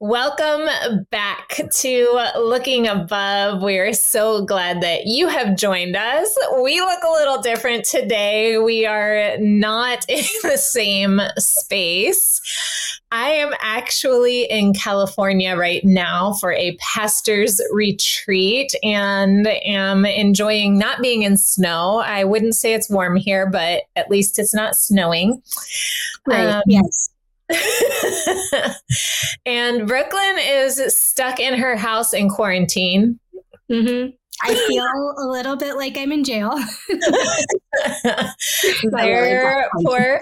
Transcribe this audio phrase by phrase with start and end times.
[0.00, 3.62] Welcome back to Looking Above.
[3.62, 6.36] We are so glad that you have joined us.
[6.62, 8.58] We look a little different today.
[8.58, 12.40] We are not in the same space.
[13.12, 21.00] I am actually in California right now for a pastor's retreat and am enjoying not
[21.00, 21.98] being in snow.
[21.98, 25.42] I wouldn't say it's warm here, but at least it's not snowing.
[26.26, 26.46] Right.
[26.46, 27.10] Um, yes.
[29.46, 33.18] and Brooklyn is stuck in her house in quarantine.
[33.70, 34.10] Mm-hmm.
[34.42, 34.84] I feel
[35.18, 36.50] a little bit like I'm in jail.
[38.90, 40.20] their poor,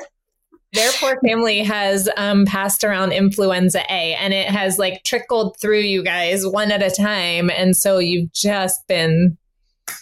[0.72, 5.80] their poor family has um, passed around influenza A, and it has like trickled through
[5.80, 9.38] you guys one at a time, and so you've just been.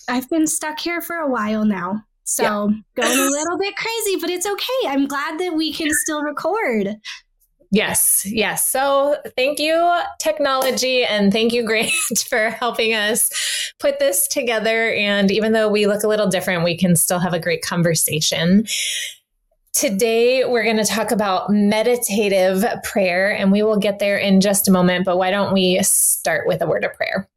[0.09, 2.03] I've been stuck here for a while now.
[2.31, 3.03] So yeah.
[3.03, 4.87] going a little bit crazy, but it's okay.
[4.87, 6.97] I'm glad that we can still record.
[7.73, 8.71] Yes, yes.
[8.71, 11.91] So thank you, technology, and thank you, Grant,
[12.29, 13.33] for helping us
[13.81, 14.93] put this together.
[14.93, 18.65] And even though we look a little different, we can still have a great conversation.
[19.73, 24.69] Today, we're going to talk about meditative prayer, and we will get there in just
[24.69, 25.05] a moment.
[25.05, 27.29] But why don't we start with a word of prayer?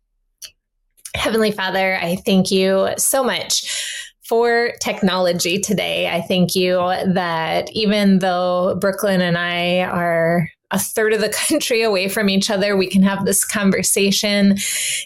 [1.15, 6.09] Heavenly Father, I thank you so much for technology today.
[6.09, 11.83] I thank you that even though Brooklyn and I are a third of the country
[11.83, 14.57] away from each other, we can have this conversation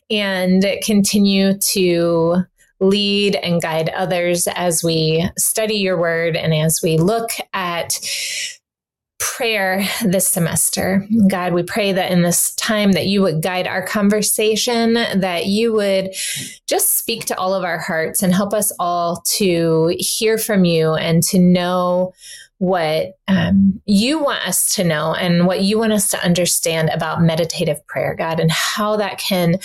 [0.09, 2.43] and continue to
[2.79, 7.99] lead and guide others as we study your word and as we look at
[9.19, 11.07] prayer this semester.
[11.29, 15.73] God, we pray that in this time that you would guide our conversation, that you
[15.73, 16.13] would
[16.67, 20.93] just speak to all of our hearts and help us all to hear from you
[20.93, 22.13] and to know
[22.59, 27.21] what um, you want us to know and what you want us to understand about
[27.21, 29.59] meditative prayer, God, and how that can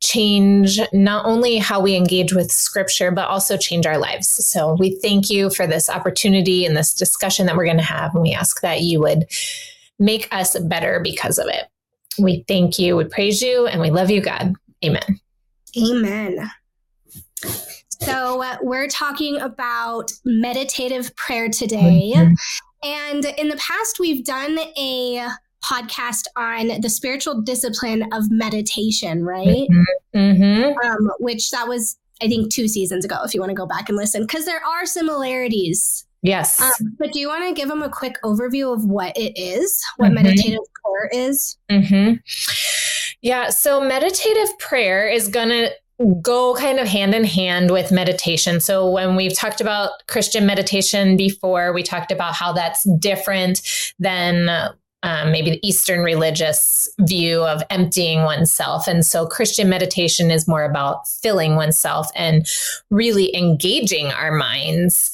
[0.00, 4.28] change not only how we engage with scripture, but also change our lives.
[4.46, 8.14] So we thank you for this opportunity and this discussion that we're going to have.
[8.14, 9.26] And we ask that you would
[9.98, 11.64] make us better because of it.
[12.18, 14.54] We thank you, we praise you, and we love you, God.
[14.84, 15.20] Amen.
[15.76, 16.50] Amen.
[18.00, 22.12] So, uh, we're talking about meditative prayer today.
[22.14, 22.34] Mm-hmm.
[22.84, 25.28] And in the past, we've done a
[25.64, 29.68] podcast on the spiritual discipline of meditation, right?
[29.70, 30.18] Mm-hmm.
[30.18, 30.86] mm-hmm.
[30.86, 33.88] Um, which that was, I think, two seasons ago, if you want to go back
[33.88, 36.06] and listen, because there are similarities.
[36.22, 36.60] Yes.
[36.60, 39.82] Um, but do you want to give them a quick overview of what it is,
[39.96, 40.14] what mm-hmm.
[40.16, 41.56] meditative prayer is?
[41.70, 42.14] Mm-hmm.
[43.22, 43.50] Yeah.
[43.50, 45.70] So, meditative prayer is going to
[46.22, 48.60] go kind of hand in hand with meditation.
[48.60, 53.62] So, when we've talked about Christian meditation before, we talked about how that's different
[53.98, 54.48] than
[55.02, 58.86] um, maybe the Eastern religious view of emptying oneself.
[58.88, 62.46] And so Christian meditation is more about filling oneself and
[62.90, 65.10] really engaging our minds.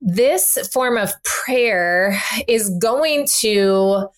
[0.00, 4.08] This form of prayer is going to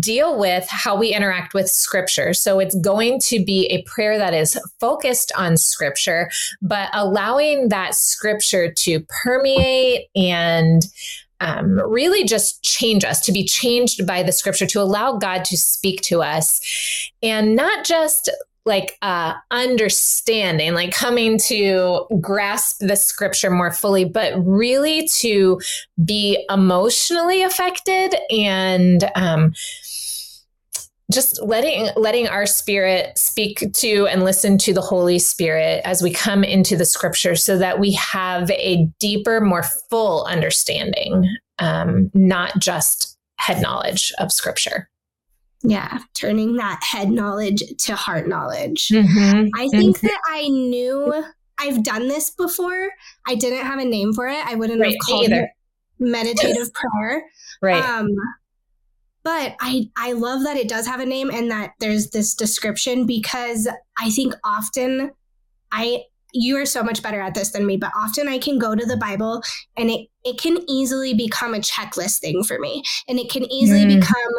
[0.00, 2.32] deal with how we interact with scripture.
[2.32, 6.30] So it's going to be a prayer that is focused on scripture,
[6.62, 10.86] but allowing that scripture to permeate and
[11.40, 15.56] um, really just change us, to be changed by the scripture, to allow God to
[15.56, 16.60] speak to us,
[17.22, 18.30] and not just
[18.66, 25.60] like uh, understanding, like coming to grasp the scripture more fully, but really to
[26.02, 29.52] be emotionally affected and um,
[31.12, 36.10] just letting letting our spirit speak to and listen to the holy spirit as we
[36.10, 41.28] come into the scripture so that we have a deeper more full understanding
[41.58, 44.88] um, not just head knowledge of scripture
[45.62, 49.48] yeah turning that head knowledge to heart knowledge mm-hmm.
[49.56, 50.06] i think mm-hmm.
[50.06, 51.24] that i knew
[51.58, 52.90] i've done this before
[53.26, 55.42] i didn't have a name for it i wouldn't right, have called either.
[55.42, 55.50] it
[55.98, 57.22] meditative prayer
[57.60, 58.08] right um,
[59.24, 63.06] but I I love that it does have a name and that there's this description
[63.06, 63.66] because
[63.98, 65.10] I think often
[65.72, 68.74] I you are so much better at this than me, but often I can go
[68.74, 69.42] to the Bible
[69.76, 72.82] and it it can easily become a checklist thing for me.
[73.08, 74.00] And it can easily mm.
[74.00, 74.32] become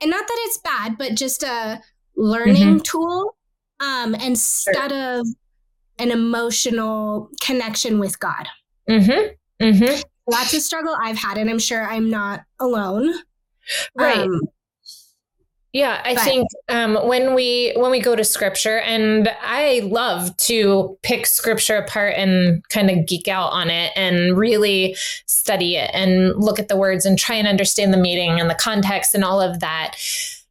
[0.00, 1.82] and not that it's bad, but just a
[2.16, 2.78] learning mm-hmm.
[2.78, 3.36] tool
[3.80, 5.20] um instead sure.
[5.20, 5.26] of
[5.98, 8.46] an emotional connection with God.
[8.88, 9.64] Mm-hmm.
[9.64, 10.02] Mm-hmm.
[10.28, 13.12] That's a struggle I've had, and I'm sure I'm not alone.
[13.94, 14.18] Right.
[14.18, 14.40] Um,
[15.72, 16.24] yeah, I but.
[16.24, 21.76] think um, when we when we go to scripture, and I love to pick scripture
[21.76, 24.96] apart and kind of geek out on it and really
[25.26, 28.56] study it and look at the words and try and understand the meaning and the
[28.56, 29.96] context and all of that.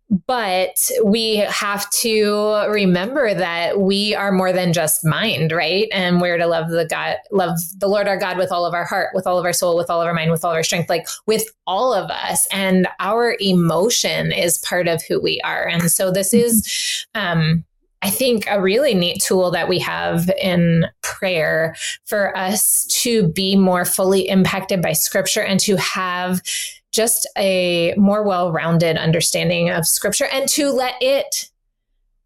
[0.10, 5.88] But we have to remember that we are more than just mind, right?
[5.92, 8.86] And we're to love the God, love the Lord our God with all of our
[8.86, 10.64] heart, with all of our soul, with all of our mind, with all of our
[10.64, 12.48] strength, like with all of us.
[12.52, 15.68] And our emotion is part of who we are.
[15.68, 17.64] And so this is, um,
[18.02, 23.56] I think a really neat tool that we have in prayer for us to be
[23.56, 26.42] more fully impacted by scripture and to have
[26.92, 31.50] just a more well rounded understanding of scripture and to let it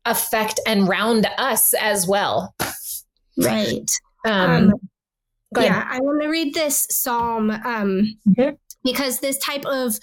[0.06, 2.56] affect and round us as well.
[3.38, 3.89] Right.
[4.25, 4.74] Um, um
[5.62, 8.56] yeah, I want to read this psalm um, mm-hmm.
[8.83, 10.00] because this type of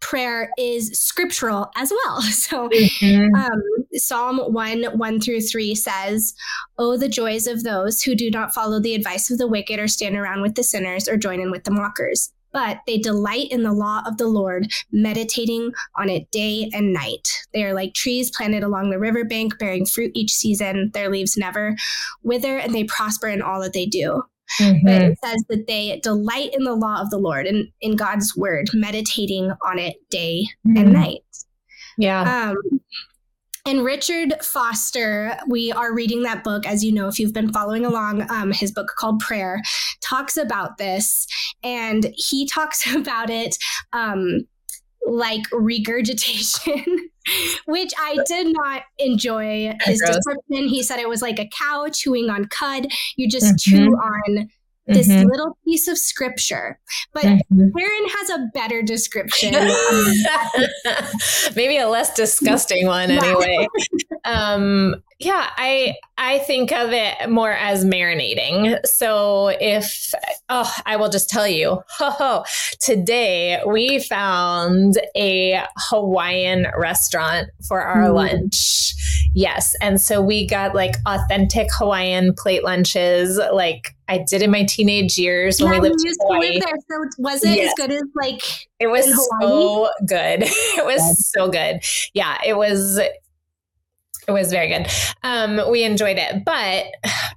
[0.00, 2.22] prayer is scriptural as well.
[2.30, 3.34] So, mm-hmm.
[3.34, 3.62] um,
[3.94, 6.34] Psalm 1 1 through 3 says,
[6.78, 9.88] Oh, the joys of those who do not follow the advice of the wicked or
[9.88, 13.62] stand around with the sinners or join in with the mockers but they delight in
[13.62, 17.28] the law of the Lord, meditating on it day and night.
[17.52, 20.90] They are like trees planted along the riverbank, bearing fruit each season.
[20.94, 21.76] Their leaves never
[22.22, 24.22] wither, and they prosper in all that they do.
[24.60, 24.86] Mm-hmm.
[24.86, 28.34] But it says that they delight in the law of the Lord and in God's
[28.36, 30.76] word, meditating on it day mm-hmm.
[30.78, 31.20] and night.
[31.98, 32.50] Yeah.
[32.50, 32.77] Um,
[33.68, 37.84] and Richard Foster, we are reading that book, as you know, if you've been following
[37.84, 39.60] along, um, his book called Prayer
[40.00, 41.26] talks about this.
[41.62, 43.58] And he talks about it
[43.92, 44.48] um,
[45.06, 47.10] like regurgitation,
[47.66, 50.68] which I did not enjoy his description.
[50.68, 52.86] He said it was like a cow chewing on cud.
[53.16, 53.76] You just mm-hmm.
[53.76, 54.48] chew on
[54.88, 55.28] this mm-hmm.
[55.28, 56.78] little piece of scripture.
[57.12, 57.68] But mm-hmm.
[57.76, 59.52] Karen has a better description.
[61.56, 63.68] Maybe a less disgusting one anyway.
[64.24, 68.84] um, yeah, I I think of it more as marinating.
[68.86, 70.14] So if
[70.48, 72.44] oh, I will just tell you, ho,
[72.80, 78.14] today we found a Hawaiian restaurant for our mm.
[78.14, 78.94] lunch.
[79.34, 84.64] Yes, and so we got like authentic Hawaiian plate lunches, like I did in my
[84.64, 86.54] teenage years when yeah, we lived in Hawaii.
[86.54, 87.68] Live there, so was it yes.
[87.68, 88.42] as good as like
[88.80, 89.06] it was
[89.40, 90.42] so good.
[90.78, 91.80] It was so good.
[92.14, 92.98] Yeah, it was
[94.28, 94.86] it was very good.
[95.22, 96.44] Um, we enjoyed it.
[96.44, 96.86] But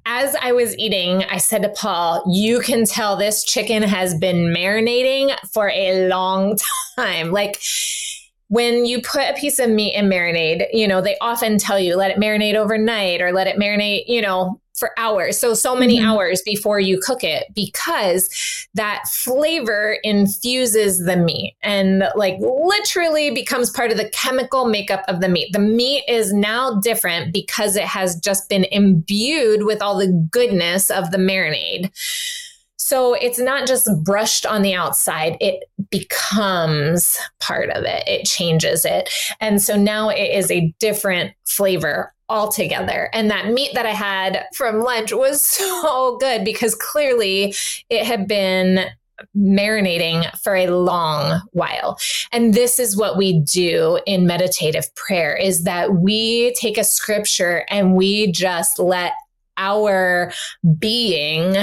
[0.06, 4.54] as I was eating, I said to Paul, You can tell this chicken has been
[4.54, 6.58] marinating for a long
[6.98, 7.32] time.
[7.32, 7.62] Like,
[8.50, 11.96] when you put a piece of meat in marinade, you know, they often tell you
[11.96, 15.38] let it marinate overnight or let it marinate, you know, for hours.
[15.38, 16.10] So, so many mm-hmm.
[16.10, 18.28] hours before you cook it because
[18.74, 25.22] that flavor infuses the meat and like literally becomes part of the chemical makeup of
[25.22, 25.54] the meat.
[25.54, 30.90] The meat is now different because it has just been imbued with all the goodness
[30.90, 31.92] of the marinade.
[32.78, 38.04] So it's not just brushed on the outside, it becomes part of it.
[38.08, 39.08] It changes it.
[39.40, 43.10] And so now it is a different flavor altogether.
[43.14, 47.54] And that meat that I had from lunch was so good because clearly
[47.90, 48.86] it had been
[49.38, 52.00] marinating for a long while.
[52.32, 57.66] And this is what we do in meditative prayer is that we take a scripture
[57.70, 59.14] and we just let
[59.58, 60.34] our
[60.80, 61.54] being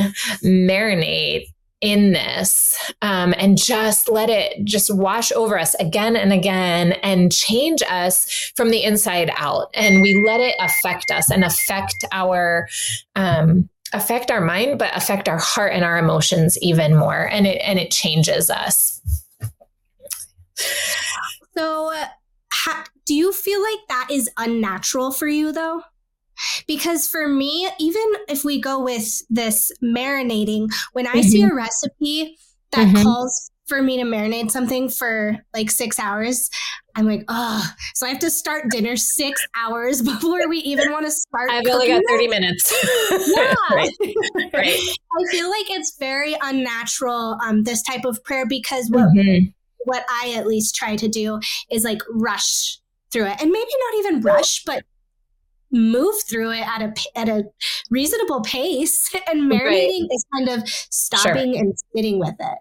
[0.45, 1.47] marinate
[1.81, 7.33] in this um, and just let it just wash over us again and again and
[7.33, 9.71] change us from the inside out.
[9.75, 12.69] And we let it affect us and affect our
[13.15, 17.29] um, affect our mind but affect our heart and our emotions even more.
[17.31, 19.01] And it and it changes us.
[21.57, 22.07] So uh,
[22.53, 25.83] ha- do you feel like that is unnatural for you though
[26.67, 31.29] because for me, even if we go with this marinating, when I mm-hmm.
[31.29, 32.37] see a recipe
[32.73, 33.03] that mm-hmm.
[33.03, 36.51] calls for me to marinate something for like six hours,
[36.99, 37.65] I'm like, oh,
[37.95, 41.51] so I have to start dinner six hours before we even want to start.
[41.51, 42.75] I've only got 30 minutes.
[43.37, 43.55] yeah.
[43.71, 43.91] right.
[44.53, 44.79] right.
[44.79, 49.47] I feel like it's very unnatural, um, this type of prayer, because what, mm-hmm.
[49.85, 51.39] what I at least try to do
[51.71, 52.81] is like rush
[53.13, 54.83] through it and maybe not even rush, but
[55.71, 57.45] move through it at a at a
[57.91, 60.09] reasonable pace and marinating right.
[60.11, 61.63] is kind of stopping sure.
[61.63, 62.59] and sitting with it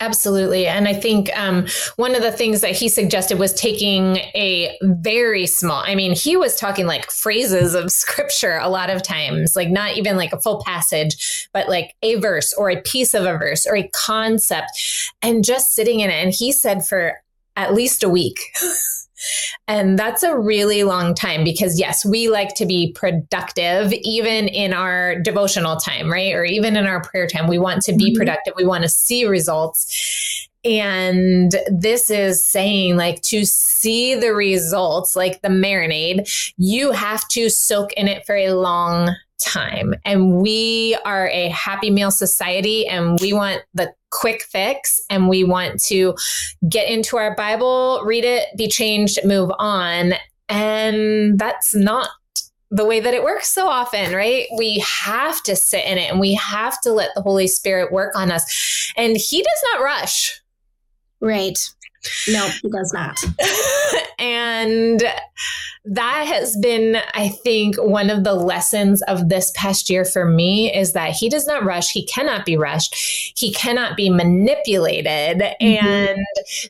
[0.00, 0.66] Absolutely.
[0.66, 5.46] And I think um, one of the things that he suggested was taking a very
[5.46, 9.70] small, I mean, he was talking like phrases of scripture a lot of times, like
[9.70, 13.38] not even like a full passage, but like a verse or a piece of a
[13.38, 14.72] verse or a concept
[15.22, 16.14] and just sitting in it.
[16.14, 17.22] And he said for
[17.56, 18.40] at least a week.
[19.66, 24.72] And that's a really long time because, yes, we like to be productive even in
[24.72, 26.34] our devotional time, right?
[26.34, 27.48] Or even in our prayer time.
[27.48, 28.18] We want to be mm-hmm.
[28.18, 30.48] productive, we want to see results.
[30.64, 37.50] and this is saying like to see the results, like the marinade, you have to
[37.50, 39.94] soak in it for a long time.
[40.04, 45.44] And we are a happy meal society and we want the quick fix and we
[45.44, 46.14] want to
[46.68, 50.14] get into our Bible, read it, be changed, move on.
[50.48, 52.08] And that's not
[52.70, 54.46] the way that it works so often, right?
[54.56, 58.16] We have to sit in it and we have to let the Holy Spirit work
[58.16, 58.92] on us.
[58.96, 60.40] And He does not rush.
[61.20, 61.58] Right.
[62.28, 63.18] No, He does not.
[64.18, 65.02] and
[65.86, 70.74] that has been, I think, one of the lessons of this past year for me
[70.74, 71.92] is that he does not rush.
[71.92, 72.94] He cannot be rushed.
[73.36, 75.42] He cannot be manipulated.
[75.60, 75.86] Mm-hmm.
[75.86, 76.18] And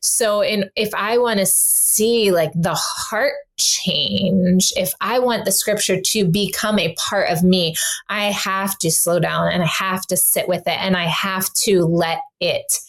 [0.03, 5.53] so, in if I want to see like the heart change, if I want the
[5.53, 7.77] scripture to become a part of me,
[8.09, 11.53] I have to slow down and I have to sit with it and I have
[11.65, 12.81] to let it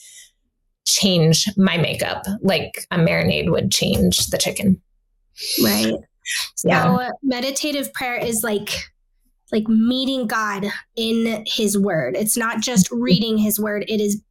[0.86, 4.82] change my makeup like a marinade would change the chicken.
[5.64, 5.94] Right.
[6.56, 7.10] So yeah.
[7.24, 8.70] meditative prayer is like
[9.52, 10.66] like meeting God
[10.96, 12.16] in his word.
[12.16, 14.22] It's not just reading his word, it is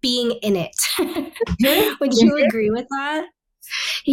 [0.00, 0.76] being in it.
[2.00, 3.26] Would you agree with that?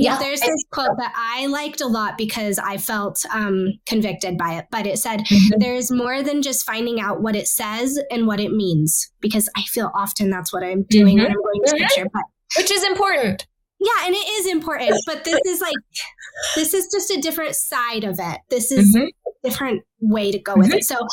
[0.04, 4.56] Yeah, there's this quote that I liked a lot because I felt um, convicted by
[4.56, 4.66] it.
[4.70, 5.60] But it said, mm-hmm.
[5.60, 9.10] There's more than just finding out what it says and what it means.
[9.22, 11.24] Because I feel often that's what I'm doing mm-hmm.
[11.24, 12.10] when I'm going to scripture.
[12.12, 12.24] But,
[12.58, 13.48] Which is important.
[13.80, 14.96] Yeah, and it is important.
[15.06, 15.76] But this is like,
[16.56, 18.40] this is just a different side of it.
[18.50, 19.06] This is mm-hmm.
[19.06, 20.84] a different way to go with it.
[20.84, 20.96] Mm-hmm.
[20.96, 21.08] So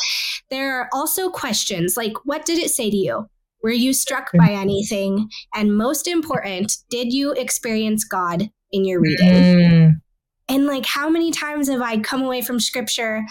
[0.49, 3.27] there are also questions like, What did it say to you?
[3.61, 5.29] Were you struck by anything?
[5.55, 9.27] And most important, did you experience God in your reading?
[9.27, 10.01] Mm.
[10.49, 13.23] And like, how many times have I come away from scripture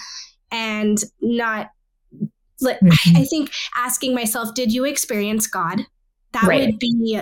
[0.51, 1.69] and not,
[2.63, 3.17] mm-hmm.
[3.17, 5.85] I think asking myself, did you experience God?
[6.33, 6.67] That right.
[6.67, 7.21] would be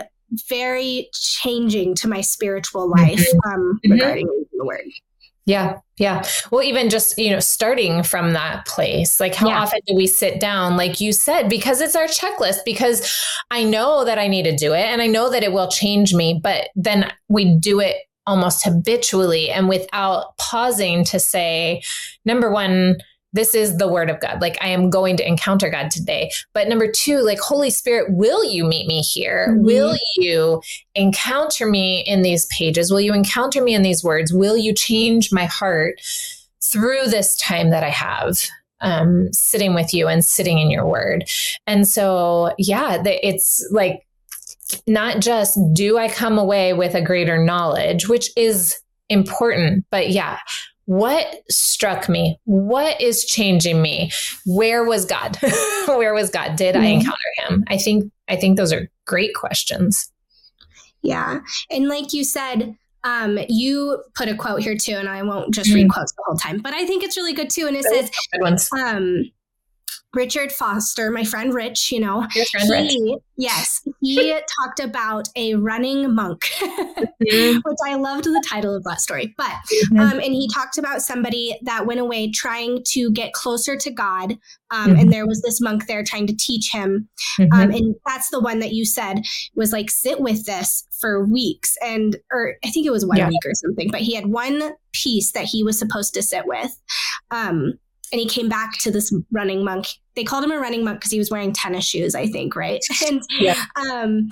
[0.48, 3.52] very changing to my spiritual life mm-hmm.
[3.52, 3.92] um, mm-hmm.
[3.92, 4.84] regarding the word.
[5.46, 5.78] Yeah.
[5.98, 6.24] Yeah.
[6.52, 9.60] Well, even just, you know, starting from that place, like how yeah.
[9.60, 14.04] often do we sit down, like you said, because it's our checklist, because I know
[14.04, 16.68] that I need to do it and I know that it will change me, but
[16.76, 17.96] then we do it
[18.30, 21.82] almost habitually and without pausing to say,
[22.24, 22.96] number one,
[23.32, 24.40] this is the word of God.
[24.40, 26.30] Like I am going to encounter God today.
[26.52, 29.48] But number two, like Holy Spirit, will you meet me here?
[29.50, 29.64] Mm-hmm.
[29.64, 30.62] Will you
[30.94, 32.92] encounter me in these pages?
[32.92, 34.32] Will you encounter me in these words?
[34.32, 36.00] Will you change my heart
[36.62, 38.38] through this time that I have?
[38.82, 41.28] Um, sitting with you and sitting in your word.
[41.66, 44.06] And so, yeah, it's like
[44.86, 50.38] not just do I come away with a greater knowledge, which is important, but yeah,
[50.86, 52.38] what struck me?
[52.44, 54.10] What is changing me?
[54.44, 55.38] Where was God?
[55.86, 56.56] Where was God?
[56.56, 56.84] Did mm-hmm.
[56.84, 57.64] I encounter him?
[57.68, 60.10] I think I think those are great questions.
[61.02, 61.40] Yeah.
[61.70, 65.72] And like you said, um, you put a quote here too, and I won't just
[65.72, 65.90] read mm.
[65.90, 67.66] quotes the whole time, but I think it's really good too.
[67.66, 68.10] And it says,
[68.78, 69.30] um,
[70.14, 73.22] Richard Foster, my friend Rich, you know, Your friend he, Rich.
[73.36, 77.58] yes, he talked about a running monk, mm-hmm.
[77.64, 79.32] which I loved the title of that story.
[79.36, 80.00] But, mm-hmm.
[80.00, 84.32] um, and he talked about somebody that went away trying to get closer to God.
[84.72, 84.98] Um, mm-hmm.
[84.98, 87.08] And there was this monk there trying to teach him.
[87.38, 87.52] Mm-hmm.
[87.52, 89.22] Um, and that's the one that you said
[89.54, 91.76] was like, sit with this for weeks.
[91.82, 93.28] And, or I think it was one yeah.
[93.28, 96.76] week or something, but he had one piece that he was supposed to sit with.
[97.30, 97.74] Um,
[98.12, 99.86] and he came back to this running monk.
[100.16, 102.80] They called him a running monk because he was wearing tennis shoes, I think, right?
[103.08, 103.64] And yeah.
[103.76, 104.28] um,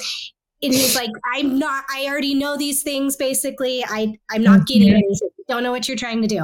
[0.60, 1.84] and he's like, I'm not.
[1.88, 3.14] I already know these things.
[3.14, 5.30] Basically, I I'm not getting anything.
[5.46, 6.40] Don't know what you're trying to do.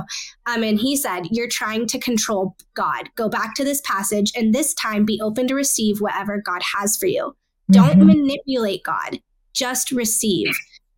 [0.47, 3.09] Um, and he said, you're trying to control God.
[3.17, 6.97] Go back to this passage, and this time be open to receive whatever God has
[6.97, 7.37] for you.
[7.71, 8.07] Don't mm-hmm.
[8.07, 9.19] manipulate God.
[9.53, 10.55] Just receive.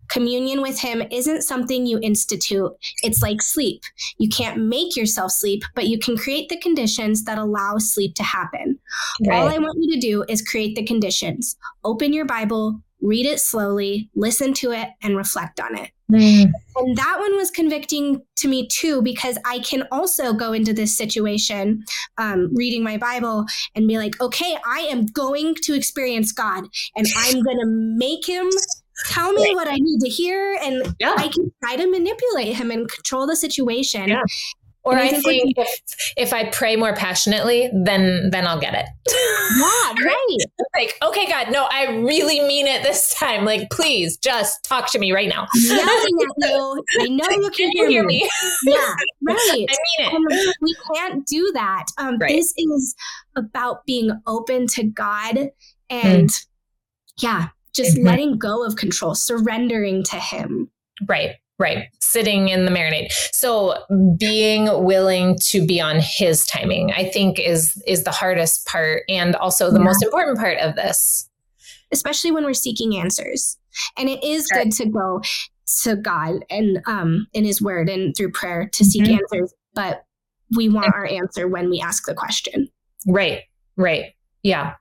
[0.08, 2.72] Communion with Him isn't something you institute.
[3.02, 3.82] It's like sleep.
[4.18, 8.22] You can't make yourself sleep, but you can create the conditions that allow sleep to
[8.22, 8.78] happen.
[9.26, 9.38] Right.
[9.38, 11.56] All I want you to do is create the conditions.
[11.84, 15.90] Open your Bible, read it slowly, listen to it, and reflect on it.
[16.10, 16.50] Mm.
[16.76, 20.96] And that one was convicting to me too, because I can also go into this
[20.96, 21.84] situation,
[22.18, 27.06] um, reading my Bible and be like, okay, I am going to experience God and
[27.16, 28.48] I'm going to make him
[29.08, 31.14] tell me what I need to hear, and yeah.
[31.16, 34.08] I can try to manipulate him and control the situation.
[34.08, 34.22] Yeah.
[34.86, 38.72] Or I, I think, think if, if I pray more passionately, then then I'll get
[38.72, 38.86] it.
[39.58, 40.36] Yeah, right.
[40.76, 43.44] like, okay, God, no, I really mean it this time.
[43.44, 45.48] Like, please just talk to me right now.
[45.56, 46.84] Yelling at you.
[47.00, 48.22] I know you can, can hear, hear me.
[48.22, 48.72] me.
[48.72, 48.76] yeah,
[49.26, 49.36] right.
[49.36, 50.12] I mean it.
[50.12, 51.86] And we can't do that.
[51.98, 52.30] Um, right.
[52.30, 52.94] This is
[53.34, 55.50] about being open to God
[55.90, 56.46] and mm.
[57.20, 58.06] yeah, just mm-hmm.
[58.06, 60.70] letting go of control, surrendering to Him.
[61.06, 61.36] Right.
[61.58, 61.84] Right.
[62.00, 63.10] Sitting in the marinade.
[63.32, 63.76] So
[64.18, 69.34] being willing to be on his timing, I think is is the hardest part and
[69.36, 69.84] also the yeah.
[69.84, 71.30] most important part of this.
[71.92, 73.56] Especially when we're seeking answers.
[73.96, 74.64] And it is sure.
[74.64, 75.22] good to go
[75.82, 79.14] to God and um in his word and through prayer to seek mm-hmm.
[79.14, 80.04] answers, but
[80.54, 82.68] we want our answer when we ask the question.
[83.06, 83.44] Right.
[83.76, 84.12] Right.
[84.46, 84.74] Yeah.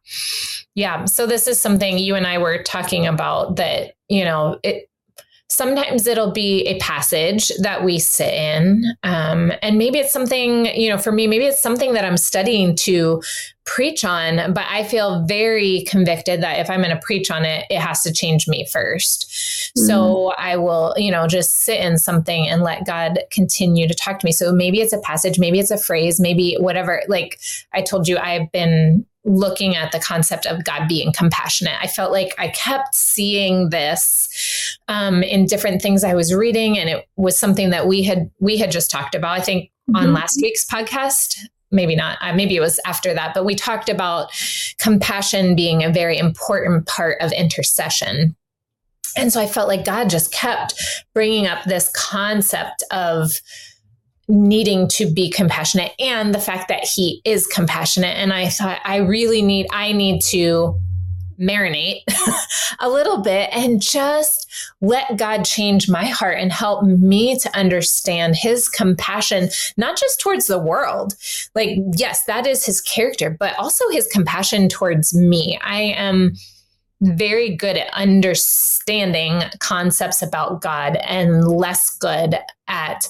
[0.76, 1.06] Yeah.
[1.06, 4.90] So this is something you and I were talking about that, you know, it
[5.48, 10.90] sometimes it'll be a passage that we sit in um, and maybe it's something you
[10.90, 13.22] know for me maybe it's something that i'm studying to
[13.64, 17.64] preach on but i feel very convicted that if i'm going to preach on it
[17.70, 19.86] it has to change me 1st mm-hmm.
[19.86, 24.18] so i will you know just sit in something and let god continue to talk
[24.18, 27.40] to me so maybe it's a passage maybe it's a phrase maybe whatever like
[27.72, 31.74] i told you i've been looking at the concept of God being compassionate.
[31.82, 34.30] I felt like I kept seeing this
[34.88, 38.58] um, in different things I was reading, and it was something that we had we
[38.58, 39.40] had just talked about.
[39.40, 39.96] I think mm-hmm.
[39.96, 41.38] on last week's podcast.
[41.72, 42.20] Maybe not.
[42.22, 44.32] Uh, maybe it was after that, but we talked about
[44.78, 48.36] compassion being a very important part of intercession.
[49.18, 50.76] And so I felt like God just kept
[51.14, 53.42] bringing up this concept of
[54.28, 58.98] needing to be compassionate and the fact that he is compassionate and i thought i
[58.98, 60.80] really need i need to
[61.40, 62.02] marinate
[62.80, 64.50] a little bit and just
[64.82, 70.48] let God change my heart and help me to understand his compassion, not just towards
[70.48, 71.16] the world.
[71.54, 75.60] Like, yes, that is his character, but also his compassion towards me.
[75.62, 76.34] I am
[77.02, 83.08] very good at understanding concepts about God and less good at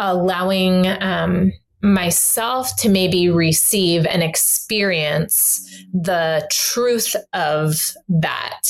[0.00, 1.52] allowing um,
[1.82, 7.76] myself to maybe receive and experience the truth of
[8.08, 8.60] that.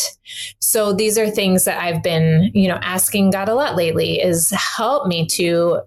[0.61, 4.51] So these are things that I've been, you know, asking God a lot lately is
[4.51, 5.81] help me to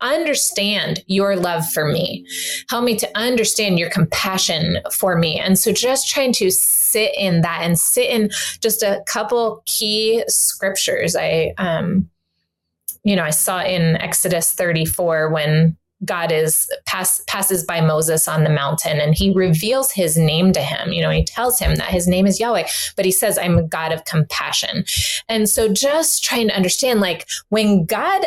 [0.00, 2.26] understand your love for me.
[2.68, 5.38] Help me to understand your compassion for me.
[5.38, 10.24] And so just trying to sit in that and sit in just a couple key
[10.26, 11.14] scriptures.
[11.14, 12.10] I um
[13.04, 18.44] you know, I saw in Exodus 34 when God is pass, passes by Moses on
[18.44, 20.92] the mountain and he reveals his name to him.
[20.92, 23.62] You know, he tells him that his name is Yahweh, but he says, I'm a
[23.62, 24.84] God of compassion.
[25.28, 28.24] And so just trying to understand, like when God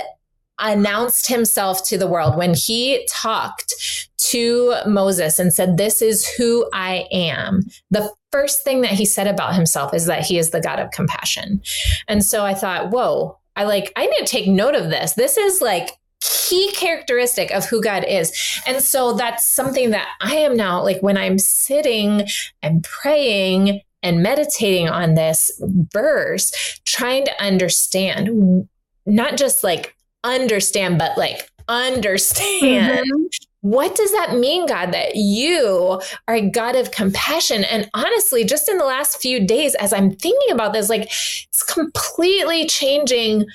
[0.57, 3.73] announced himself to the world, when he talked
[4.17, 9.27] to Moses and said, This is who I am, the first thing that he said
[9.27, 11.61] about himself is that he is the God of compassion.
[12.07, 15.13] And so I thought, whoa, I like, I need to take note of this.
[15.13, 15.91] This is like
[16.21, 18.33] key characteristic of who God is.
[18.65, 22.27] And so that's something that I am now like when I'm sitting
[22.61, 26.51] and praying and meditating on this verse,
[26.85, 28.67] trying to understand,
[29.05, 33.25] not just like understand, but like understand mm-hmm
[33.65, 37.63] what does that mean, God, that you are a God of compassion?
[37.63, 41.63] And honestly, just in the last few days, as I'm thinking about this, like it's
[41.63, 43.47] completely changing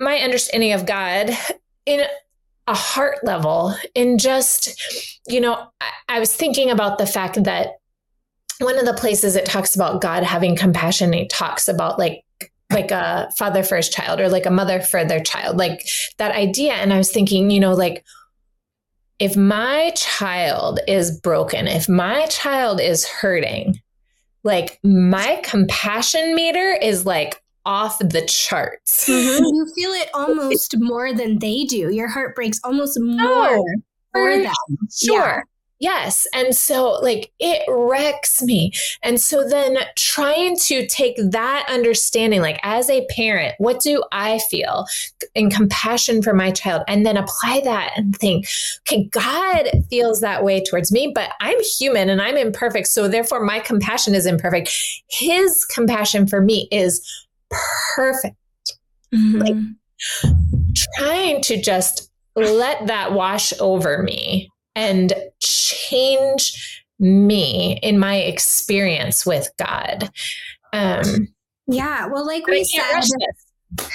[0.00, 1.30] my understanding of God
[1.86, 2.04] in
[2.66, 3.72] a heart level.
[3.94, 7.78] In just, you know, I, I was thinking about the fact that
[8.58, 12.24] one of the places it talks about God having compassion, it talks about like
[12.72, 15.86] like a father for his child or like a mother for their child, like
[16.18, 16.72] that idea.
[16.72, 18.04] And I was thinking, you know, like,
[19.20, 23.80] if my child is broken, if my child is hurting,
[24.42, 29.06] like my compassion meter is like off the charts.
[29.08, 29.44] Mm-hmm.
[29.50, 31.92] You feel it almost more than they do.
[31.92, 33.64] Your heart breaks almost more oh,
[34.12, 34.52] for them.
[34.90, 35.44] Sure.
[35.80, 36.26] Yes.
[36.34, 38.70] And so, like, it wrecks me.
[39.02, 44.40] And so, then trying to take that understanding, like, as a parent, what do I
[44.50, 44.84] feel
[45.34, 46.82] in compassion for my child?
[46.86, 48.46] And then apply that and think,
[48.80, 52.88] okay, God feels that way towards me, but I'm human and I'm imperfect.
[52.88, 54.70] So, therefore, my compassion is imperfect.
[55.08, 57.00] His compassion for me is
[57.94, 58.36] perfect.
[59.14, 59.38] Mm-hmm.
[59.38, 59.56] Like,
[60.98, 69.50] trying to just let that wash over me and change me in my experience with
[69.58, 70.10] God.
[70.72, 71.28] Um,
[71.66, 73.02] yeah, well, like we said,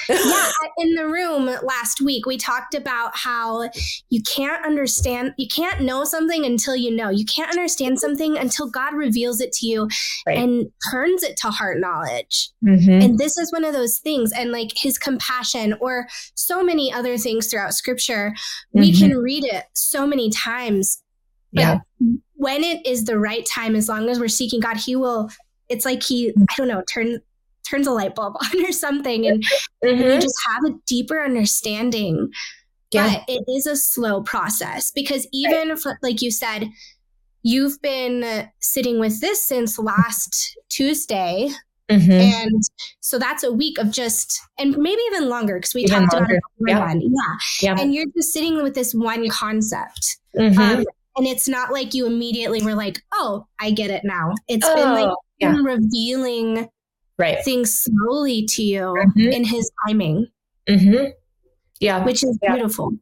[0.09, 3.69] yeah, in the room last week, we talked about how
[4.09, 7.09] you can't understand, you can't know something until you know.
[7.09, 9.89] You can't understand something until God reveals it to you
[10.25, 10.37] right.
[10.37, 12.49] and turns it to heart knowledge.
[12.63, 13.01] Mm-hmm.
[13.01, 14.31] And this is one of those things.
[14.31, 18.79] And like his compassion, or so many other things throughout scripture, mm-hmm.
[18.79, 21.01] we can read it so many times.
[21.53, 21.79] But yeah.
[22.35, 25.29] when it is the right time, as long as we're seeking God, he will
[25.67, 27.19] it's like he I don't know turn
[27.65, 29.43] turns a light bulb on or something and
[29.83, 30.01] mm-hmm.
[30.01, 32.29] you just have a deeper understanding
[32.91, 33.17] yeah.
[33.17, 35.79] but it is a slow process because even right.
[35.79, 36.69] for, like you said
[37.43, 41.49] you've been sitting with this since last tuesday
[41.89, 42.11] mm-hmm.
[42.11, 42.61] and
[43.01, 46.39] so that's a week of just and maybe even longer because we even talked longer.
[46.67, 47.35] about it yeah.
[47.61, 50.59] yeah yeah and you're just sitting with this one concept mm-hmm.
[50.59, 50.85] um,
[51.17, 54.75] and it's not like you immediately were like oh i get it now It's oh,
[54.75, 55.55] been like oh, yeah.
[55.61, 56.69] revealing
[57.17, 57.43] right.
[57.43, 59.19] things slowly to you mm-hmm.
[59.19, 60.27] in his timing.
[60.67, 61.11] Mm-hmm.
[61.79, 62.03] Yeah.
[62.03, 62.53] Which is yeah.
[62.53, 62.93] beautiful.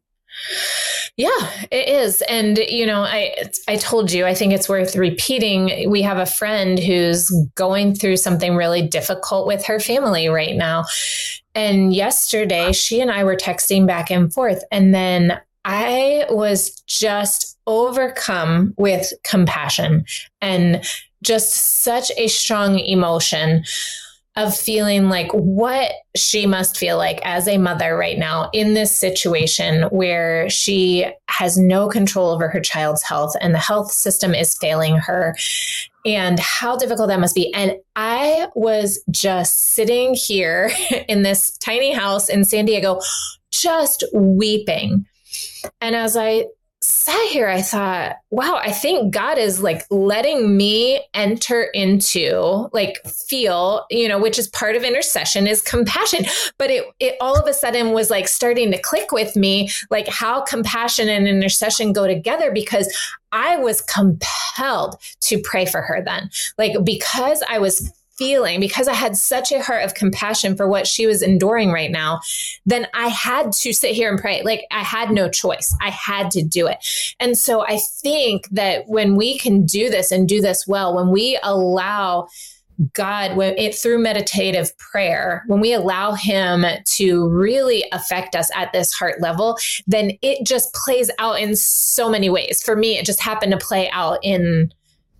[1.16, 1.28] Yeah,
[1.70, 2.22] it is.
[2.22, 3.36] And you know, I
[3.68, 5.88] I told you I think it's worth repeating.
[5.88, 10.86] We have a friend who's going through something really difficult with her family right now.
[11.54, 17.58] And yesterday she and I were texting back and forth and then I was just
[17.66, 20.04] overcome with compassion
[20.42, 20.84] and
[21.22, 23.64] just such a strong emotion
[24.36, 28.96] of feeling like what she must feel like as a mother right now in this
[28.96, 34.58] situation where she has no control over her child's health and the health system is
[34.58, 35.36] failing her
[36.04, 37.52] and how difficult that must be.
[37.54, 40.70] And I was just sitting here
[41.08, 43.00] in this tiny house in San Diego,
[43.52, 45.06] just weeping.
[45.80, 46.46] And as I
[46.84, 52.98] sat here, I thought, wow, I think God is like letting me enter into, like,
[53.06, 56.26] feel, you know, which is part of intercession is compassion.
[56.58, 60.08] But it, it all of a sudden was like starting to click with me, like
[60.08, 62.94] how compassion and intercession go together because
[63.32, 66.30] I was compelled to pray for her then.
[66.58, 70.86] Like, because I was feeling, because I had such a heart of compassion for what
[70.86, 72.20] she was enduring right now,
[72.64, 74.42] then I had to sit here and pray.
[74.42, 75.74] Like I had no choice.
[75.80, 76.78] I had to do it.
[77.20, 81.10] And so I think that when we can do this and do this well, when
[81.10, 82.28] we allow
[82.92, 88.72] God, when it through meditative prayer, when we allow Him to really affect us at
[88.72, 92.62] this heart level, then it just plays out in so many ways.
[92.64, 94.72] For me, it just happened to play out in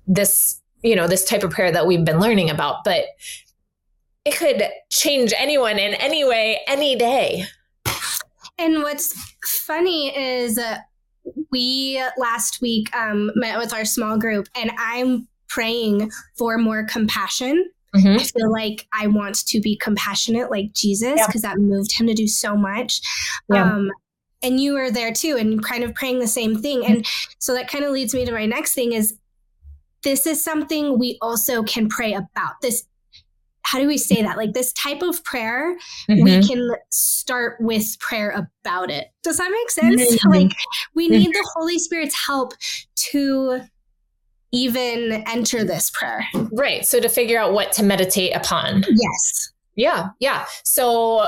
[0.06, 3.06] this you know, this type of prayer that we've been learning about, but
[4.24, 7.46] it could change anyone in any way, any day.
[8.58, 9.12] And what's
[9.66, 10.78] funny is uh,
[11.50, 17.70] we last week um, met with our small group, and I'm praying for more compassion.
[17.96, 18.18] Mm-hmm.
[18.18, 21.50] I feel like I want to be compassionate like Jesus because yeah.
[21.50, 23.00] that moved him to do so much.
[23.48, 23.64] Yeah.
[23.64, 23.90] Um,
[24.42, 26.84] and you were there too, and kind of praying the same thing.
[26.84, 27.06] And
[27.38, 29.18] so that kind of leads me to my next thing is
[30.04, 32.60] this is something we also can pray about.
[32.62, 32.86] This
[33.62, 34.36] how do we say that?
[34.36, 35.74] Like this type of prayer,
[36.08, 36.22] mm-hmm.
[36.22, 39.08] we can start with prayer about it.
[39.22, 40.16] Does that make sense?
[40.16, 40.30] Mm-hmm.
[40.34, 40.52] Like
[40.94, 42.52] we need the Holy Spirit's help
[43.10, 43.62] to
[44.52, 46.26] even enter this prayer.
[46.52, 46.84] Right.
[46.84, 48.84] So to figure out what to meditate upon.
[48.88, 49.52] Yes.
[49.74, 50.10] Yeah.
[50.20, 50.46] Yeah.
[50.62, 51.26] So,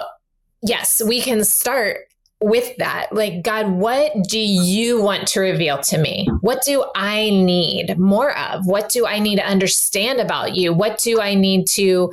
[0.62, 1.98] yes, we can start
[2.40, 6.28] with that like god what do you want to reveal to me?
[6.42, 8.66] What do i need more of?
[8.66, 10.74] What do i need to understand about you?
[10.74, 12.12] What do i need to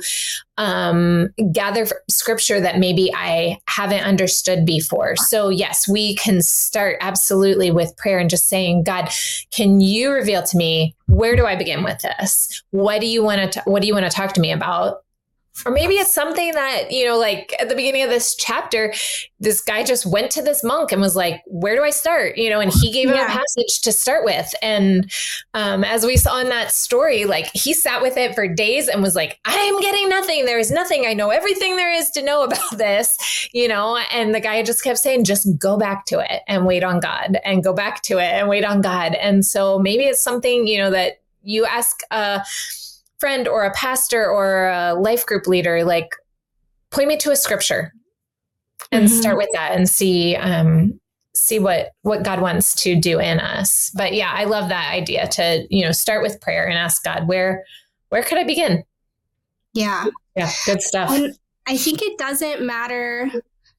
[0.56, 5.14] um, gather scripture that maybe i haven't understood before?
[5.16, 9.10] So yes we can start absolutely with prayer and just saying god
[9.50, 12.62] can you reveal to me where do i begin with this?
[12.70, 15.03] What do you want to what do you want to talk to me about
[15.64, 18.92] or maybe it's something that, you know, like at the beginning of this chapter,
[19.38, 22.36] this guy just went to this monk and was like, Where do I start?
[22.36, 23.26] You know, and he gave him yeah.
[23.26, 24.52] a passage to start with.
[24.62, 25.10] And
[25.54, 29.02] um, as we saw in that story, like he sat with it for days and
[29.02, 30.44] was like, I am getting nothing.
[30.44, 31.06] There is nothing.
[31.06, 33.98] I know everything there is to know about this, you know.
[34.10, 37.38] And the guy just kept saying, Just go back to it and wait on God
[37.44, 39.14] and go back to it and wait on God.
[39.14, 42.40] And so maybe it's something, you know, that you ask, uh,
[43.18, 46.14] friend or a pastor or a life group leader, like
[46.90, 47.92] point me to a scripture
[48.92, 49.20] and mm-hmm.
[49.20, 50.98] start with that and see um,
[51.34, 53.90] see what what God wants to do in us.
[53.96, 57.28] But yeah, I love that idea to you know start with prayer and ask God
[57.28, 57.64] where
[58.08, 58.84] where could I begin?
[59.72, 61.10] Yeah, yeah, good stuff.
[61.10, 61.34] And
[61.66, 63.30] I think it doesn't matter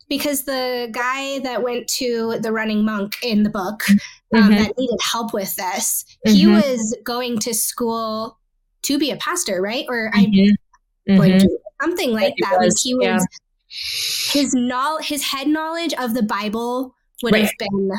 [0.10, 3.98] because the guy that went to the running monk in the book um,
[4.34, 4.52] mm-hmm.
[4.52, 6.36] that needed help with this, mm-hmm.
[6.36, 8.38] he was going to school
[8.86, 9.86] to be a pastor, right?
[9.88, 11.12] Or mm-hmm.
[11.12, 12.58] I'm going to something like that.
[12.60, 14.42] Was, like he was yeah.
[14.42, 16.94] his knowledge, his head knowledge of the Bible
[17.24, 17.44] would right.
[17.44, 17.92] have been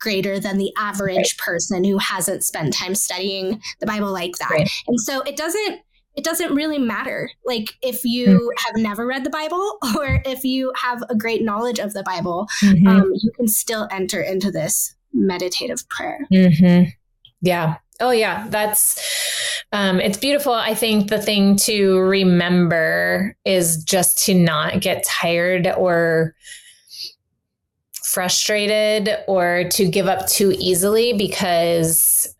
[0.00, 1.38] greater than the average right.
[1.38, 4.50] person who hasn't spent time studying the Bible like that.
[4.50, 4.70] Right.
[4.86, 5.80] And so it doesn't
[6.16, 8.66] it doesn't really matter like if you mm-hmm.
[8.66, 12.46] have never read the bible or if you have a great knowledge of the bible
[12.62, 12.86] mm-hmm.
[12.86, 16.88] um, you can still enter into this meditative prayer mm-hmm.
[17.44, 18.98] Yeah, Oh yeah, that's
[19.72, 20.52] um, it's beautiful.
[20.52, 26.34] I think the thing to remember is just to not get tired or
[28.14, 32.32] frustrated or to give up too easily because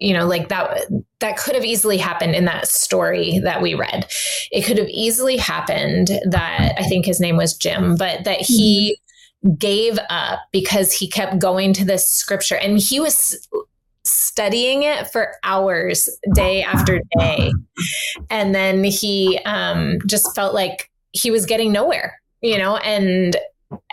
[0.00, 0.84] you know like that
[1.20, 4.10] that could have easily happened in that story that we read
[4.50, 8.98] it could have easily happened that i think his name was jim but that he
[9.44, 9.54] mm-hmm.
[9.54, 13.48] gave up because he kept going to this scripture and he was
[14.06, 17.52] studying it for hours day after day.
[18.30, 22.76] And then he um, just felt like he was getting nowhere you know?
[22.78, 23.36] And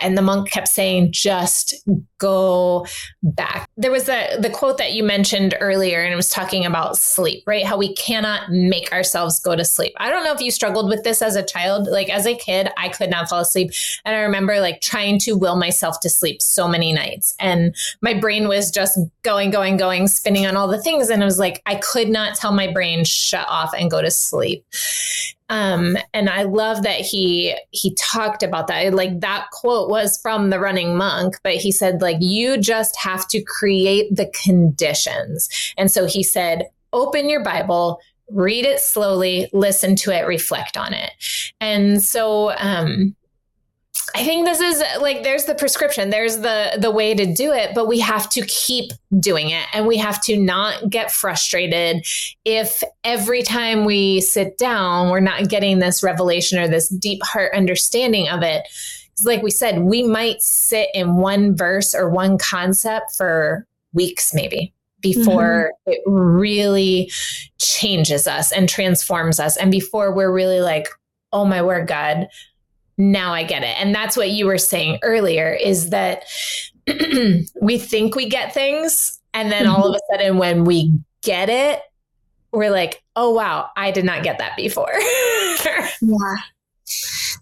[0.02, 1.76] and the monk kept saying just
[2.18, 2.86] go
[3.22, 3.70] back.
[3.78, 7.44] There was the the quote that you mentioned earlier and it was talking about sleep
[7.46, 7.66] right?
[7.66, 9.94] How we cannot make ourselves go to sleep.
[9.98, 11.88] I don't know if you struggled with this as a child.
[11.88, 13.72] Like as a kid i could not fall asleep.
[14.06, 17.36] And i remember like trying to will myself to sleep so many nights.
[17.40, 21.10] And my brain was just going going going spinning on all the things.
[21.10, 24.12] And it was like i could not tell my brain shut off and go to
[24.12, 24.66] sleep
[25.50, 28.94] um, and I love that he he talked about that.
[28.94, 33.28] Like that quote was from the running monk, but he said like you just have
[33.30, 35.50] to create the conditions.
[35.78, 40.94] And so he said, open your Bible, read it slowly, listen to it, reflect on
[40.94, 41.12] it.
[41.60, 43.16] And so um
[44.16, 47.74] I think this is like there's the prescription, there's the the way to do it,
[47.74, 52.06] but we have to keep doing it and we have to not get frustrated
[52.46, 57.54] if every time we sit down we're not getting this revelation or this deep heart
[57.56, 58.68] understanding of it.
[59.24, 64.74] Like we said, we might sit in one verse or one concept for weeks maybe
[65.02, 65.92] before mm-hmm.
[65.92, 67.12] it really
[67.60, 70.88] changes us and transforms us and before we're really like,
[71.32, 72.28] "Oh my word, God,
[72.98, 73.80] now I get it.
[73.80, 76.26] And that's what you were saying earlier is that
[76.88, 79.20] we think we get things.
[79.34, 81.82] And then all of a sudden, when we get it,
[82.52, 84.94] we're like, oh, wow, I did not get that before.
[86.02, 86.36] yeah.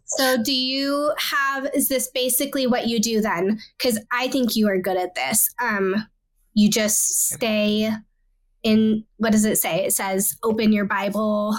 [0.06, 3.60] So, do you have, is this basically what you do then?
[3.78, 5.50] Because I think you are good at this.
[5.62, 6.08] Um,
[6.54, 7.92] you just stay
[8.64, 9.86] in, what does it say?
[9.86, 11.58] It says, open your Bible.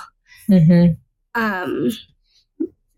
[0.50, 0.92] Mm-hmm.
[1.34, 1.90] Um,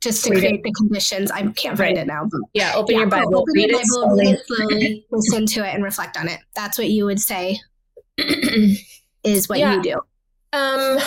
[0.05, 0.63] just to read create it.
[0.63, 1.31] the conditions.
[1.31, 1.97] I can't find right.
[1.97, 2.29] it now.
[2.53, 5.69] Yeah, open yeah, your Bible, open read, your it Bible read it slowly, listen to
[5.69, 6.39] it, and reflect on it.
[6.55, 7.59] That's what you would say
[9.25, 9.75] is what yeah.
[9.75, 10.01] you do.
[10.53, 10.99] Um,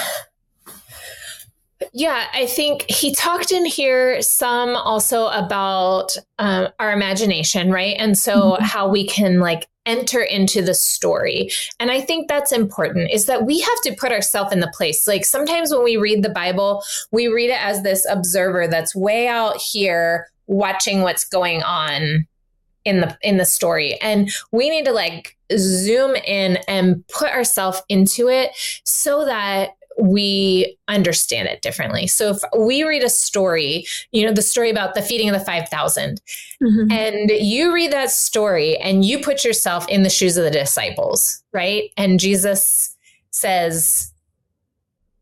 [1.94, 7.96] yeah, I think he talked in here some also about um, our imagination, right?
[7.98, 8.64] And so mm-hmm.
[8.64, 11.50] how we can like enter into the story.
[11.80, 15.08] And I think that's important is that we have to put ourselves in the place.
[15.08, 19.28] Like sometimes when we read the Bible, we read it as this observer that's way
[19.28, 22.28] out here watching what's going on
[22.86, 27.82] in the in the story and we need to like zoom in and put ourselves
[27.90, 28.52] into it
[28.86, 32.08] so that we understand it differently.
[32.08, 35.44] So if we read a story, you know, the story about the feeding of the
[35.44, 36.22] 5,000,
[36.64, 36.92] mm-hmm.
[36.92, 41.44] and you read that story and you put yourself in the shoes of the disciples,
[41.52, 41.92] right?
[41.98, 42.96] And Jesus
[43.32, 44.14] says,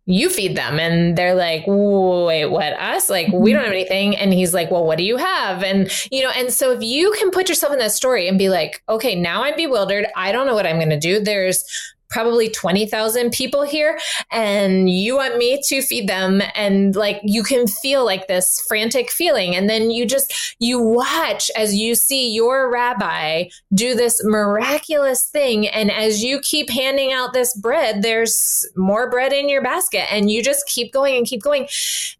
[0.07, 4.33] you feed them and they're like wait what us like we don't have anything and
[4.33, 7.31] he's like well what do you have and you know and so if you can
[7.31, 10.53] put yourself in that story and be like okay now i'm bewildered i don't know
[10.53, 11.63] what i'm going to do there's
[12.09, 13.99] probably 20,000 people here
[14.31, 19.09] and you want me to feed them and like you can feel like this frantic
[19.09, 25.27] feeling and then you just you watch as you see your rabbi do this miraculous
[25.29, 30.11] thing and as you keep handing out this bread there's more bread in your basket
[30.11, 31.67] and you just keep going and keep going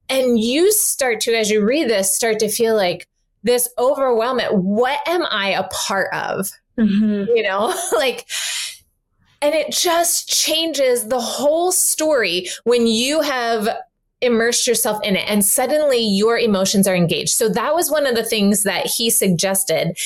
[0.10, 3.08] and you start to as you read this start to feel like
[3.44, 7.30] this overwhelming what am i a part of mm-hmm.
[7.36, 8.26] you know like
[9.42, 13.70] and it just changes the whole story when you have
[14.22, 17.32] immersed yourself in it and suddenly your emotions are engaged.
[17.32, 19.98] So that was one of the things that he suggested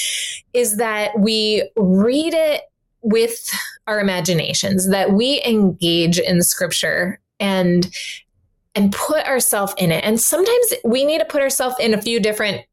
[0.54, 2.63] is that we read it
[3.02, 3.50] with
[3.88, 7.89] our imaginations, that we engage in scripture and
[8.76, 10.04] and put ourselves in it.
[10.04, 12.65] And sometimes we need to put ourselves in a few different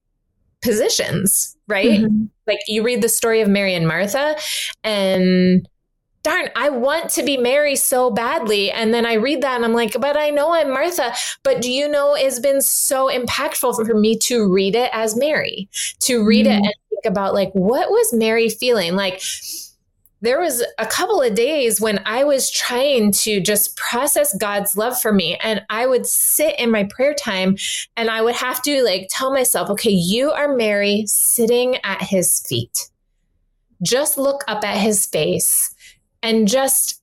[0.63, 2.01] positions, right?
[2.01, 2.27] Mm-hmm.
[2.47, 4.37] Like you read the story of Mary and Martha
[4.85, 5.67] and
[6.27, 8.73] darn, I want to be Mary so badly.
[8.73, 11.15] And then I read that and I'm like, but I know I'm Martha.
[11.45, 15.69] But do you know it's been so impactful for me to read it as Mary,
[16.01, 16.65] to read mm-hmm.
[16.65, 18.97] it and think about like, what was Mary feeling?
[18.97, 19.23] Like,
[20.21, 25.01] there was a couple of days when I was trying to just process God's love
[25.01, 25.37] for me.
[25.37, 27.57] And I would sit in my prayer time
[27.97, 32.41] and I would have to like tell myself, okay, you are Mary sitting at his
[32.41, 32.77] feet.
[33.81, 35.73] Just look up at his face
[36.27, 37.01] and just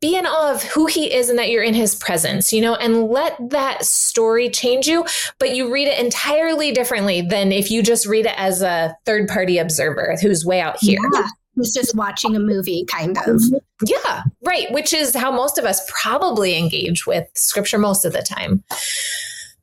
[0.00, 2.74] be in awe of who he is and that you're in his presence, you know,
[2.76, 5.04] and let that story change you,
[5.38, 9.28] but you read it entirely differently than if you just read it as a third
[9.28, 10.98] party observer who's way out here.
[11.12, 11.28] Yeah.
[11.54, 13.40] Who's just watching a movie, kind of.
[13.82, 14.70] Yeah, right.
[14.72, 18.62] Which is how most of us probably engage with scripture most of the time.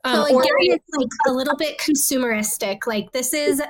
[0.03, 2.87] Um, so again, it's like a little bit consumeristic.
[2.87, 3.61] Like this is,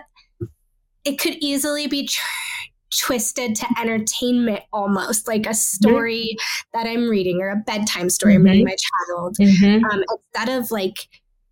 [1.04, 2.22] it could easily be tr-
[2.98, 6.78] twisted to entertainment almost like a story mm-hmm.
[6.78, 8.48] that I'm reading or a bedtime story mm-hmm.
[8.48, 9.86] I'm reading my child mm-hmm.
[9.86, 10.04] um,
[10.34, 11.08] instead of like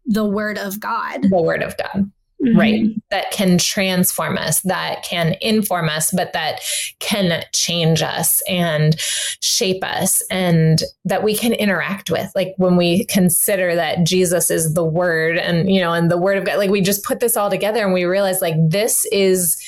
[0.06, 1.24] the word of God.
[1.24, 2.12] The word of God.
[2.44, 2.58] Mm-hmm.
[2.58, 2.86] Right.
[3.12, 6.62] That can transform us, that can inform us, but that
[6.98, 12.32] can change us and shape us and that we can interact with.
[12.34, 16.40] Like when we consider that Jesus is the word and, you know, and the word
[16.40, 19.62] of God, like we just put this all together and we realize like this is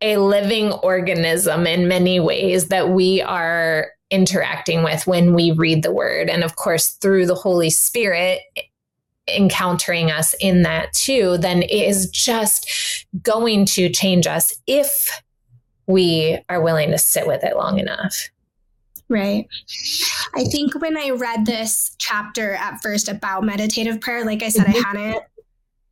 [0.00, 5.92] a living organism in many ways that we are interacting with when we read the
[5.92, 6.28] word.
[6.28, 8.40] And of course, through the Holy Spirit
[9.28, 15.22] encountering us in that too, then it is just going to change us if
[15.86, 18.28] we are willing to sit with it long enough.
[19.08, 19.46] Right.
[20.34, 24.66] I think when I read this chapter at first about meditative prayer, like I said,
[24.66, 24.96] mm-hmm.
[24.96, 25.22] I hadn't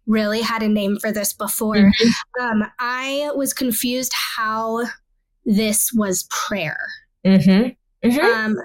[0.07, 1.77] really had a name for this before.
[1.77, 2.43] Mm-hmm.
[2.43, 4.85] Um, I was confused how
[5.45, 6.79] this was prayer.
[7.25, 8.09] Mm-hmm.
[8.09, 8.21] Mm-hmm.
[8.21, 8.57] Um,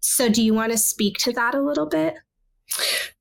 [0.00, 2.14] so, do you want to speak to that a little bit?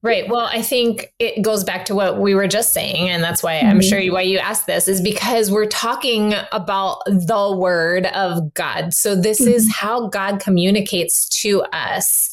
[0.04, 0.28] Right.
[0.28, 3.60] Well, I think it goes back to what we were just saying, and that's why
[3.60, 4.14] I'm sure mm-hmm.
[4.14, 8.94] why you asked this is because we're talking about the Word of God.
[8.94, 9.52] So this mm-hmm.
[9.52, 12.30] is how God communicates to us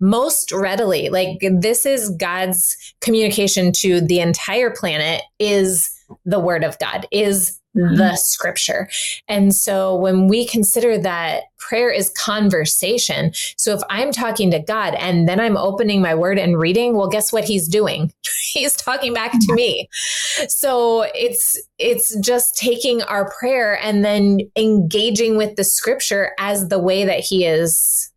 [0.00, 1.08] most readily.
[1.08, 5.90] Like this is God's communication to the entire planet is
[6.24, 7.96] the word of God, is mm-hmm.
[7.96, 8.88] the scripture.
[9.28, 14.94] And so when we consider that prayer is conversation, so if I'm talking to God
[14.94, 18.12] and then I'm opening my word and reading, well, guess what he's doing?
[18.52, 19.88] he's talking back to me.
[20.48, 26.78] So it's it's just taking our prayer and then engaging with the scripture as the
[26.78, 28.10] way that he is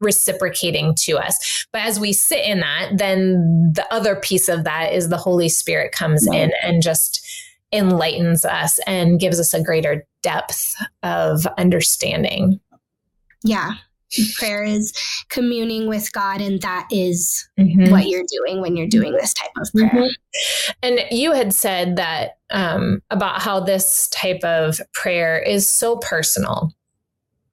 [0.00, 1.66] reciprocating to us.
[1.72, 5.48] But as we sit in that, then the other piece of that is the Holy
[5.48, 7.26] Spirit comes in and just
[7.72, 12.60] enlightens us and gives us a greater depth of understanding.
[13.42, 13.74] Yeah.
[14.38, 14.92] Prayer is
[15.28, 17.92] communing with God, and that is mm-hmm.
[17.92, 19.88] what you're doing when you're doing this type of prayer.
[19.88, 20.72] Mm-hmm.
[20.82, 26.72] And you had said that um, about how this type of prayer is so personal.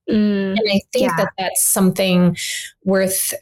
[0.09, 1.15] Mm, and I think yeah.
[1.17, 2.37] that that's something
[2.85, 3.33] worth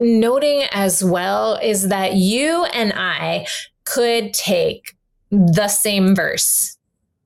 [0.00, 3.46] noting as well is that you and I
[3.84, 4.96] could take
[5.30, 6.76] the same verse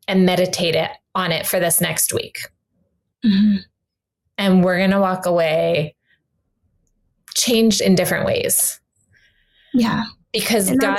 [0.07, 2.39] and meditate it on it for this next week.
[3.25, 3.57] Mm-hmm.
[4.39, 5.97] And we're going to walk away
[7.35, 8.81] changed in different ways.
[9.75, 10.05] Yeah.
[10.33, 10.99] Because and God.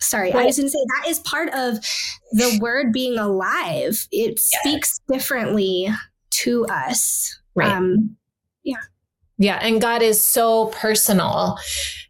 [0.00, 1.78] Sorry, I was going to say that is part of
[2.32, 4.08] the word being alive.
[4.10, 4.58] It yeah.
[4.60, 5.88] speaks differently
[6.42, 7.40] to us.
[7.54, 7.70] Right.
[7.70, 8.16] Um,
[8.62, 8.76] yeah.
[9.38, 9.58] Yeah.
[9.60, 11.58] And God is so personal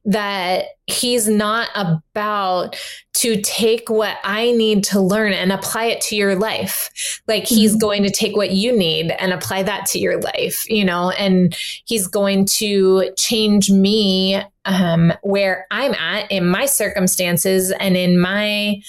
[0.05, 2.77] that He's not about
[3.15, 7.23] to take what I need to learn and apply it to your life.
[7.29, 7.55] Like mm-hmm.
[7.55, 11.11] He's going to take what you need and apply that to your life, you know,
[11.11, 18.21] and He's going to change me um, where I'm at in my circumstances and in
[18.21, 18.83] my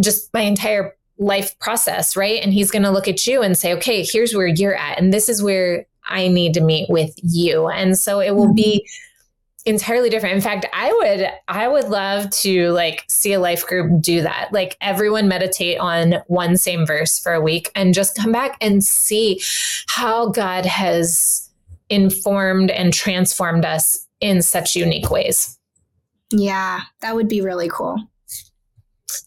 [0.00, 2.42] just my entire life process, right?
[2.42, 4.98] And he's going to look at you and say, okay, here's where you're at.
[4.98, 7.68] And this is where I need to meet with you.
[7.68, 9.70] And so it will be mm-hmm.
[9.70, 10.34] entirely different.
[10.34, 14.50] In fact, I would I would love to like see a life group do that.
[14.52, 18.84] Like everyone meditate on one same verse for a week and just come back and
[18.84, 19.40] see
[19.88, 21.50] how God has
[21.88, 25.58] informed and transformed us in such unique ways.
[26.30, 27.96] Yeah, that would be really cool.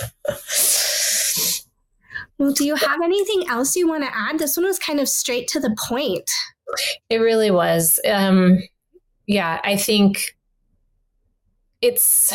[2.37, 2.45] know.
[2.45, 4.39] well, do you have anything else you want to add?
[4.39, 6.29] This one was kind of straight to the point.
[7.09, 7.99] It really was.
[8.09, 8.59] Um,
[9.27, 10.35] yeah, I think
[11.81, 12.33] it's.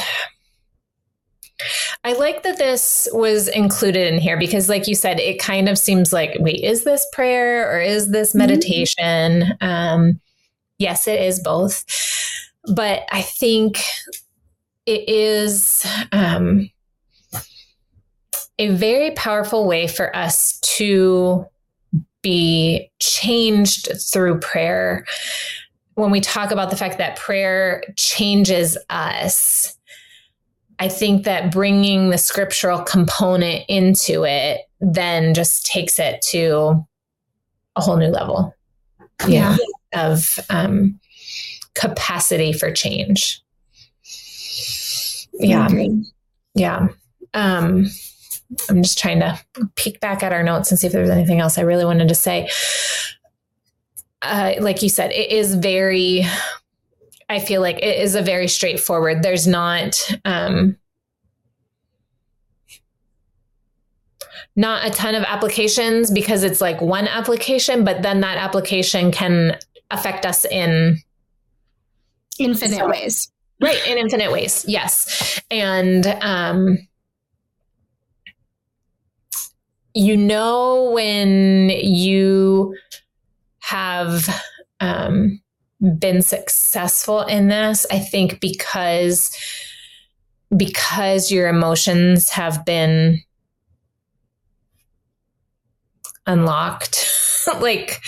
[2.05, 5.79] I like that this was included in here because, like you said, it kind of
[5.79, 8.39] seems like, wait, is this prayer or is this mm-hmm.
[8.39, 8.97] meditation?
[8.99, 9.67] Mm-hmm.
[9.67, 10.21] Um,
[10.79, 11.85] yes, it is both.
[12.75, 13.79] But I think
[14.87, 16.71] it is um,
[18.59, 21.45] a very powerful way for us to
[22.23, 25.05] be changed through prayer.
[25.95, 29.77] When we talk about the fact that prayer changes us,
[30.79, 36.87] I think that bringing the scriptural component into it then just takes it to
[37.77, 38.55] a whole new level
[39.27, 39.57] Yeah.
[39.95, 41.01] of um,
[41.75, 43.43] capacity for change.
[45.39, 45.69] Yeah.
[46.55, 46.89] Yeah.
[47.35, 47.87] Um,
[48.69, 49.39] I'm just trying to
[49.75, 52.15] peek back at our notes and see if there's anything else I really wanted to
[52.15, 52.49] say.
[54.23, 56.25] Uh, like you said, it is very,
[57.29, 59.23] I feel like it is a very straightforward.
[59.23, 60.77] There's not, um,
[64.55, 69.59] not a ton of applications because it's like one application, but then that application can
[69.91, 70.99] affect us in
[72.39, 73.31] Infinite So- ways.
[73.61, 75.41] Right in infinite ways yes.
[75.51, 76.79] And um
[79.95, 82.77] you know when you
[83.61, 84.29] have
[84.81, 85.41] um
[85.99, 89.35] been successful in this i think because
[90.57, 93.21] because your emotions have been
[96.27, 97.09] unlocked
[97.61, 98.01] like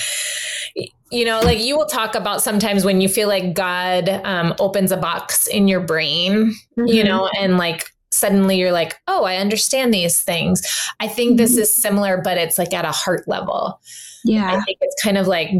[1.10, 4.92] you know like you will talk about sometimes when you feel like god um, opens
[4.92, 7.06] a box in your brain you Mhm.
[7.06, 10.62] know and like suddenly you're like oh i understand these things
[11.00, 11.58] i think this Mhm.
[11.60, 13.80] is similar but it's like at a heart level
[14.24, 14.46] Yeah.
[14.50, 15.50] i think it's kind of like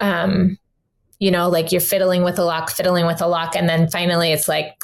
[0.00, 0.56] um
[1.18, 4.30] you know like you're fiddling with a lock fiddling with a lock and then finally
[4.32, 4.74] it's like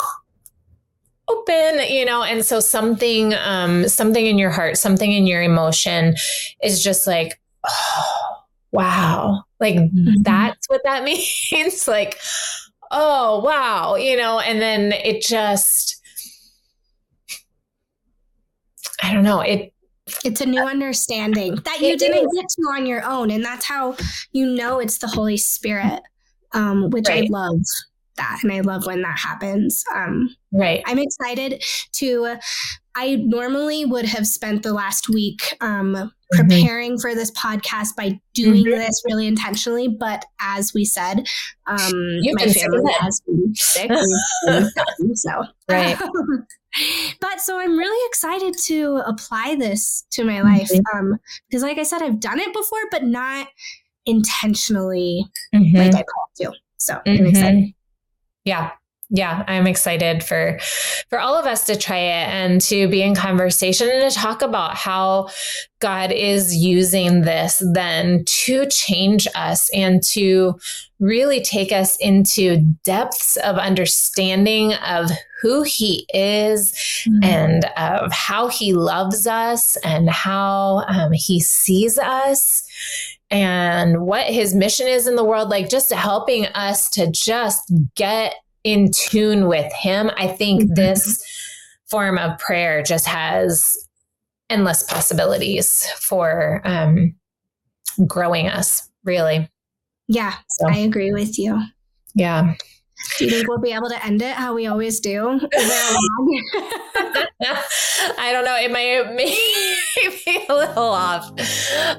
[1.28, 6.14] open you know and so something um something in your heart something in your emotion
[6.62, 8.36] is just like oh
[8.72, 9.90] wow like
[10.22, 11.04] that's what that
[11.52, 12.18] means like
[12.90, 16.00] oh wow you know and then it just
[19.02, 19.72] i don't know it
[20.24, 23.30] It's a new understanding that you didn't get to on your own.
[23.30, 23.96] And that's how
[24.32, 26.02] you know it's the Holy Spirit,
[26.52, 27.60] um, which I love
[28.18, 28.40] that.
[28.42, 29.82] And I love when that happens.
[29.94, 32.36] Um, right I'm excited to.
[32.96, 35.94] I normally would have spent the last week Mm-hmm.
[35.96, 38.76] um, preparing for this podcast by doing Mhm.
[38.76, 39.86] this really intentionally.
[39.88, 41.26] But as we said,
[41.66, 41.92] um,
[42.34, 43.90] my family has been sick.
[44.46, 45.96] We've been sick, so Right.
[47.20, 50.80] but so I'm really excited to apply this to my life Mhm.
[50.94, 51.18] um,
[51.48, 53.46] because, like I said, I've done it before, but not
[54.06, 55.74] intentionally Mhm.
[55.76, 56.52] like I plan to.
[56.78, 57.72] So I'm excited.
[58.44, 58.70] Yeah.
[59.14, 60.58] Yeah, I'm excited for
[61.08, 64.42] for all of us to try it and to be in conversation and to talk
[64.42, 65.28] about how
[65.78, 70.58] God is using this then to change us and to
[70.98, 75.10] really take us into depths of understanding of
[75.40, 76.74] who he is
[77.22, 82.66] and of how he loves us and how um, he sees us
[83.30, 88.34] and what his mission is in the world like just helping us to just get
[88.64, 90.74] in tune with him i think Mhm.
[90.74, 91.22] this
[91.86, 93.76] form of prayer just has
[94.50, 97.14] endless possibilities for um,
[98.06, 99.48] growing us really
[100.06, 101.62] yeah, so I agree with you.
[102.14, 102.54] yeah
[103.18, 105.40] Do you think we'll be able to end it how we always do?
[105.52, 105.94] Is there a
[107.14, 107.26] log?
[108.18, 108.56] I don't know.
[108.56, 109.16] It might
[110.24, 111.30] be a little off.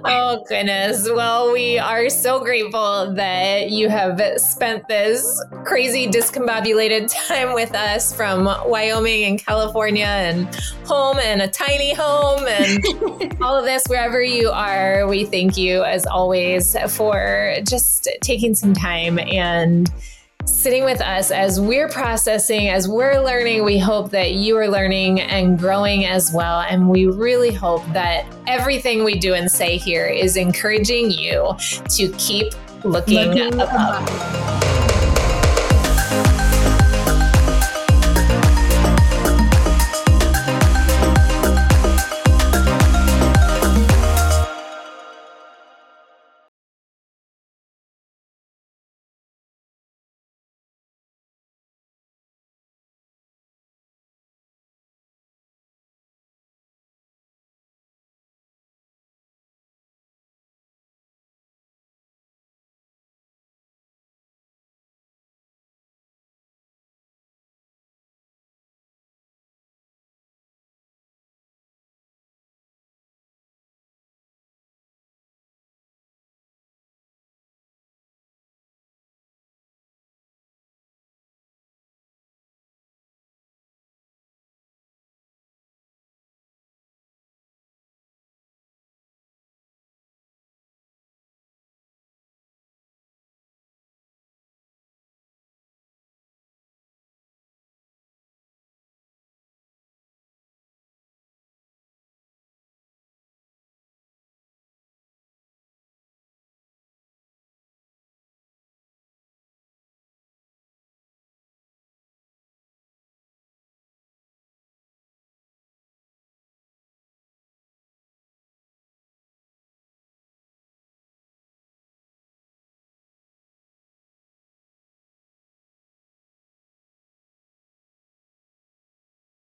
[0.04, 1.10] Oh, goodness.
[1.10, 8.14] Well, we are so grateful that you have spent this crazy, discombobulated time with us
[8.14, 10.54] from Wyoming and California and
[10.86, 15.08] home and a tiny home and all of this, wherever you are.
[15.08, 19.92] We thank you, as always, for just taking some time and
[20.46, 23.64] sitting with us as we're processing, as we're learning.
[23.64, 26.62] We hope that you are learning and growing as well.
[26.62, 31.56] And we really hope that everything we do and say here is encouraging you
[31.90, 34.04] to keep looking, Looking above.
[34.04, 34.95] above.